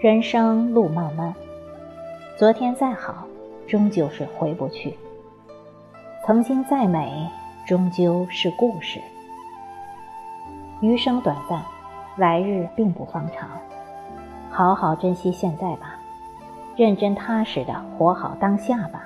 [0.00, 1.34] 人生路漫漫，
[2.36, 3.26] 昨天再好，
[3.66, 4.92] 终究是回不去；
[6.24, 7.28] 曾经再美，
[7.66, 9.00] 终究是故事。
[10.80, 11.60] 余生短暂，
[12.14, 13.48] 来日并不方长，
[14.52, 15.98] 好好珍惜现在吧，
[16.76, 19.02] 认真踏实的活好当下吧，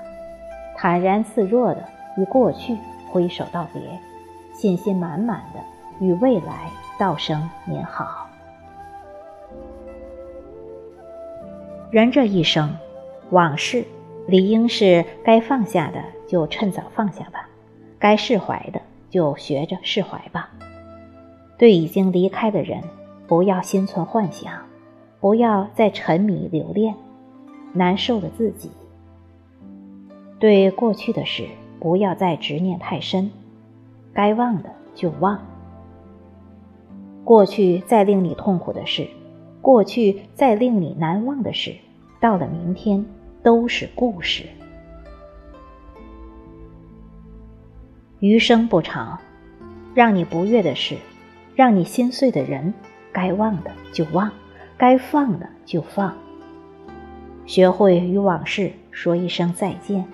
[0.77, 1.83] 坦然自若的
[2.19, 2.77] 与过去
[3.11, 3.81] 挥手道别，
[4.53, 5.61] 信心满满的
[6.01, 6.69] 与未来
[6.99, 8.27] 道声您好。
[11.93, 12.75] 人这一生，
[13.33, 13.85] 往事
[14.27, 17.47] 理应是该放下的就趁早放下吧，
[17.99, 20.49] 该释怀的就学着释怀吧。
[21.59, 22.83] 对已经离开的人，
[23.29, 24.51] 不要心存幻想，
[25.21, 26.95] 不要再沉迷留恋，
[27.75, 28.71] 难受的自己。
[30.39, 31.45] 对过去的事，
[31.79, 33.31] 不要再执念太深，
[34.15, 35.39] 该忘的就忘。
[37.23, 39.07] 过去再令你痛苦的事。
[39.63, 41.75] 过去再令你难忘的事，
[42.21, 43.07] 到了明天
[43.43, 44.45] 都是故事。
[48.19, 49.19] 余生不长，
[49.95, 50.97] 让你不悦的事，
[51.55, 52.75] 让你心碎的人，
[53.13, 54.31] 该忘的就忘，
[54.77, 56.13] 该放的就放。
[57.47, 60.05] 学会与往事说一声再见，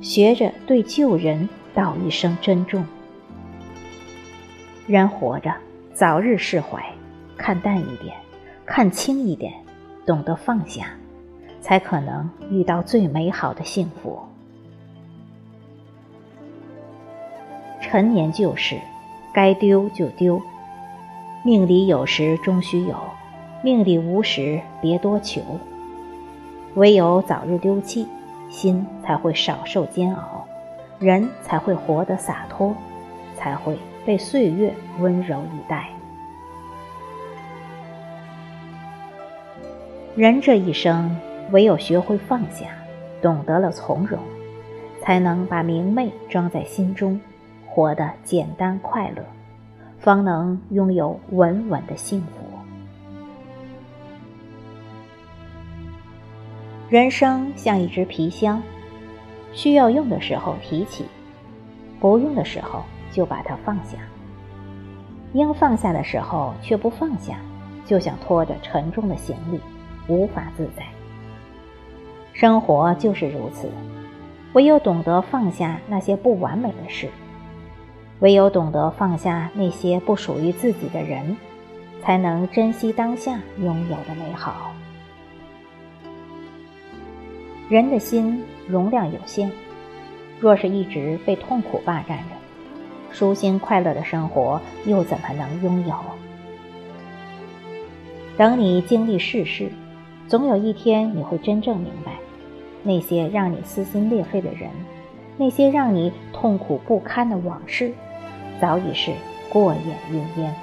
[0.00, 2.84] 学着对旧人道一声珍重。
[4.86, 5.54] 人活着，
[5.94, 6.84] 早日释怀，
[7.38, 8.14] 看淡一点。
[8.66, 9.54] 看清一点，
[10.04, 10.88] 懂得放下，
[11.60, 14.18] 才可能遇到最美好的幸福。
[17.80, 18.76] 陈年旧事，
[19.32, 20.42] 该丢就丢。
[21.44, 22.96] 命里有时终须有，
[23.62, 25.40] 命里无时别多求。
[26.74, 28.06] 唯有早日丢弃，
[28.50, 30.44] 心才会少受煎熬，
[30.98, 32.74] 人才会活得洒脱，
[33.36, 35.88] 才会被岁月温柔以待。
[40.16, 41.14] 人这一生，
[41.50, 42.68] 唯有学会放下，
[43.20, 44.18] 懂得了从容，
[45.02, 47.20] 才能把明媚装在心中，
[47.66, 49.22] 活得简单快乐，
[49.98, 52.28] 方能拥有稳稳的幸福。
[56.88, 58.62] 人生像一只皮箱，
[59.52, 61.04] 需要用的时候提起，
[62.00, 62.82] 不用的时候
[63.12, 63.98] 就把它放下。
[65.34, 67.36] 应放下的时候却不放下，
[67.84, 69.60] 就想拖着沉重的行李。
[70.08, 70.84] 无法自在，
[72.32, 73.70] 生活就是如此。
[74.52, 77.08] 唯有懂得放下那些不完美的事，
[78.20, 81.36] 唯有懂得放下那些不属于自己的人，
[82.02, 84.72] 才能珍惜当下拥有的美好。
[87.68, 89.50] 人的心容量有限，
[90.40, 92.34] 若是一直被痛苦霸占着，
[93.10, 95.94] 舒心快乐的生活又怎么能拥有？
[98.38, 99.68] 等你经历世事。
[100.28, 102.12] 总有一天，你会真正明白，
[102.82, 104.68] 那些让你撕心裂肺的人，
[105.36, 107.92] 那些让你痛苦不堪的往事，
[108.60, 109.12] 早已是
[109.48, 110.54] 过眼云烟。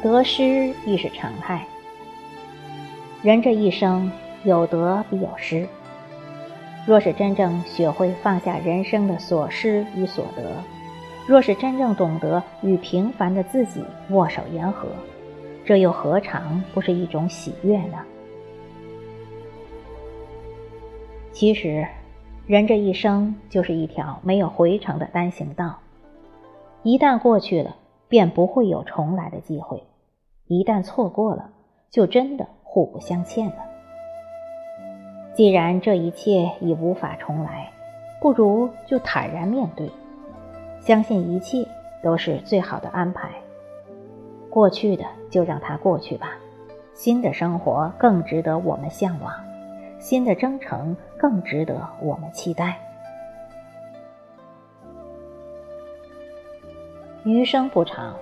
[0.00, 1.66] 得失亦是常态。
[3.20, 4.12] 人这一生，
[4.44, 5.66] 有得必有失。
[6.86, 10.62] 若是真正学会放下人生的所失与所得，
[11.28, 14.88] 若是真正懂得与平凡的自己握手言和，
[15.62, 17.98] 这又何尝不是一种喜悦呢？
[21.30, 21.86] 其实，
[22.46, 25.78] 人这一生就是一条没有回程的单行道，
[26.82, 27.76] 一旦过去了，
[28.08, 29.76] 便不会有重来的机会；
[30.46, 31.50] 一旦错过了，
[31.90, 33.58] 就真的互不相欠了。
[35.34, 37.70] 既然这一切已无法重来，
[38.18, 39.90] 不如就坦然面对。
[40.88, 41.68] 相信一切
[42.02, 43.28] 都是最好的安排。
[44.48, 46.30] 过去的就让它过去吧，
[46.94, 49.30] 新的生活更值得我们向往，
[49.98, 52.80] 新的征程更值得我们期待。
[57.22, 58.14] 余生不长，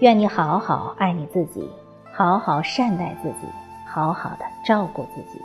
[0.00, 1.66] 愿你好好爱你自己，
[2.12, 3.46] 好好善待自己，
[3.88, 5.40] 好好的照顾自己。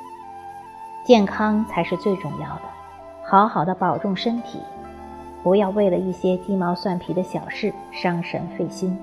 [1.05, 2.63] 健康才是最重要的，
[3.23, 4.59] 好好的保重身体。
[5.43, 8.97] 不要为了一些鸡毛蒜皮的小事伤神费心，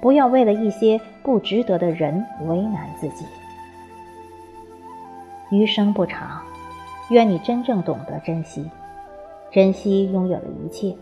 [0.00, 3.24] 不要为了一些不值得的人为难自己。
[5.50, 6.42] 余生不长，
[7.10, 8.68] 愿你真正懂得珍惜，
[9.50, 10.94] 珍惜拥有的一切，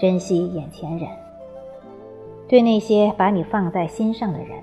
[0.00, 1.08] 珍惜眼前人。
[2.48, 4.58] 对那些把你放在心上的人，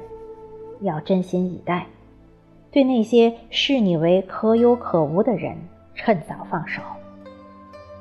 [0.82, 1.86] 要真心以待；
[2.72, 5.58] 对那些视你为可有可无的人，
[5.96, 6.82] 趁早放手。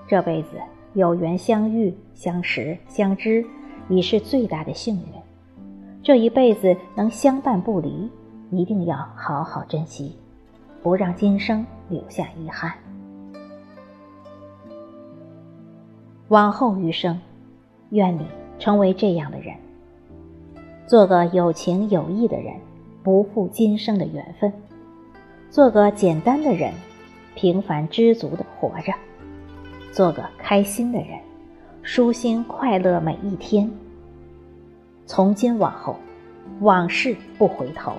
[0.09, 0.59] 这辈子。
[0.95, 3.45] 有缘相遇、相识、相知，
[3.89, 5.03] 已是最大的幸运。
[6.03, 8.11] 这一辈子能相伴不离，
[8.51, 10.17] 一定要好好珍惜，
[10.83, 12.73] 不让今生留下遗憾。
[16.29, 17.21] 往后余生，
[17.91, 18.27] 愿你
[18.59, 19.55] 成为这样的人，
[20.87, 22.55] 做个有情有义的人，
[23.03, 24.51] 不负今生的缘分；
[25.51, 26.73] 做个简单的人，
[27.35, 28.93] 平凡知足的活着；
[29.93, 31.19] 做个开心的人，
[31.83, 33.71] 舒心快乐每一天。
[35.07, 35.97] 从今往后，
[36.61, 37.93] 往事不回头，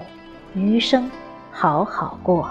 [0.53, 1.09] 余生
[1.51, 2.49] 好好过。